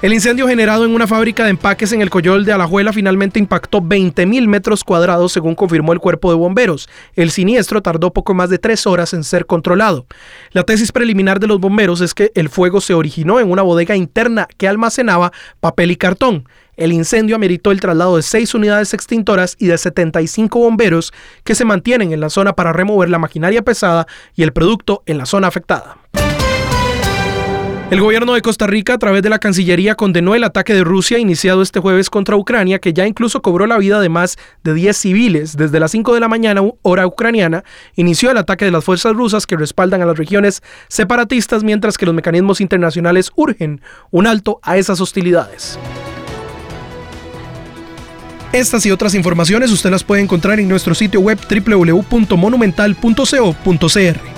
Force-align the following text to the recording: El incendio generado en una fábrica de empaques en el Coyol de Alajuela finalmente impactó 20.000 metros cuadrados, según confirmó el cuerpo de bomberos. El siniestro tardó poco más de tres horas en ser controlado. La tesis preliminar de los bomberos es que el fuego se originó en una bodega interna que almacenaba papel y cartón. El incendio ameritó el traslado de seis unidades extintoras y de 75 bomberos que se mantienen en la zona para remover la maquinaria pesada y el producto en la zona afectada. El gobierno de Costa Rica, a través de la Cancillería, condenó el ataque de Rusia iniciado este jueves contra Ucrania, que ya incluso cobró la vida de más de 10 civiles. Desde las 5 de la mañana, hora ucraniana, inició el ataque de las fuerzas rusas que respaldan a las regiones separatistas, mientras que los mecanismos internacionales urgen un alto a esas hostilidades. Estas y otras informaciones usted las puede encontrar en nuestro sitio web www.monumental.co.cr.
El 0.00 0.12
incendio 0.12 0.46
generado 0.46 0.84
en 0.84 0.94
una 0.94 1.08
fábrica 1.08 1.42
de 1.42 1.50
empaques 1.50 1.92
en 1.92 2.00
el 2.00 2.08
Coyol 2.08 2.44
de 2.44 2.52
Alajuela 2.52 2.92
finalmente 2.92 3.40
impactó 3.40 3.80
20.000 3.80 4.46
metros 4.46 4.84
cuadrados, 4.84 5.32
según 5.32 5.56
confirmó 5.56 5.92
el 5.92 5.98
cuerpo 5.98 6.30
de 6.30 6.36
bomberos. 6.36 6.88
El 7.16 7.32
siniestro 7.32 7.82
tardó 7.82 8.12
poco 8.12 8.32
más 8.32 8.48
de 8.48 8.58
tres 8.58 8.86
horas 8.86 9.12
en 9.12 9.24
ser 9.24 9.44
controlado. 9.46 10.06
La 10.52 10.62
tesis 10.62 10.92
preliminar 10.92 11.40
de 11.40 11.48
los 11.48 11.58
bomberos 11.58 12.00
es 12.00 12.14
que 12.14 12.30
el 12.36 12.48
fuego 12.48 12.80
se 12.80 12.94
originó 12.94 13.40
en 13.40 13.50
una 13.50 13.62
bodega 13.62 13.96
interna 13.96 14.46
que 14.56 14.68
almacenaba 14.68 15.32
papel 15.58 15.90
y 15.90 15.96
cartón. 15.96 16.48
El 16.76 16.92
incendio 16.92 17.34
ameritó 17.34 17.72
el 17.72 17.80
traslado 17.80 18.14
de 18.14 18.22
seis 18.22 18.54
unidades 18.54 18.94
extintoras 18.94 19.56
y 19.58 19.66
de 19.66 19.78
75 19.78 20.60
bomberos 20.60 21.12
que 21.42 21.56
se 21.56 21.64
mantienen 21.64 22.12
en 22.12 22.20
la 22.20 22.30
zona 22.30 22.52
para 22.52 22.72
remover 22.72 23.10
la 23.10 23.18
maquinaria 23.18 23.62
pesada 23.62 24.06
y 24.36 24.44
el 24.44 24.52
producto 24.52 25.02
en 25.06 25.18
la 25.18 25.26
zona 25.26 25.48
afectada. 25.48 25.98
El 27.90 28.02
gobierno 28.02 28.34
de 28.34 28.42
Costa 28.42 28.66
Rica, 28.66 28.92
a 28.92 28.98
través 28.98 29.22
de 29.22 29.30
la 29.30 29.38
Cancillería, 29.38 29.94
condenó 29.94 30.34
el 30.34 30.44
ataque 30.44 30.74
de 30.74 30.84
Rusia 30.84 31.18
iniciado 31.18 31.62
este 31.62 31.80
jueves 31.80 32.10
contra 32.10 32.36
Ucrania, 32.36 32.80
que 32.80 32.92
ya 32.92 33.06
incluso 33.06 33.40
cobró 33.40 33.66
la 33.66 33.78
vida 33.78 33.98
de 33.98 34.10
más 34.10 34.36
de 34.62 34.74
10 34.74 34.94
civiles. 34.94 35.56
Desde 35.56 35.80
las 35.80 35.92
5 35.92 36.12
de 36.12 36.20
la 36.20 36.28
mañana, 36.28 36.60
hora 36.82 37.06
ucraniana, 37.06 37.64
inició 37.96 38.30
el 38.30 38.36
ataque 38.36 38.66
de 38.66 38.72
las 38.72 38.84
fuerzas 38.84 39.14
rusas 39.14 39.46
que 39.46 39.56
respaldan 39.56 40.02
a 40.02 40.06
las 40.06 40.18
regiones 40.18 40.62
separatistas, 40.88 41.64
mientras 41.64 41.96
que 41.96 42.04
los 42.04 42.14
mecanismos 42.14 42.60
internacionales 42.60 43.30
urgen 43.36 43.80
un 44.10 44.26
alto 44.26 44.60
a 44.62 44.76
esas 44.76 45.00
hostilidades. 45.00 45.78
Estas 48.52 48.84
y 48.84 48.90
otras 48.90 49.14
informaciones 49.14 49.72
usted 49.72 49.90
las 49.90 50.04
puede 50.04 50.20
encontrar 50.20 50.60
en 50.60 50.68
nuestro 50.68 50.94
sitio 50.94 51.20
web 51.20 51.38
www.monumental.co.cr. 51.48 54.37